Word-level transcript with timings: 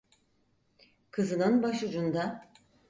Kızının 1.11 1.63
başucunda... 1.63 2.51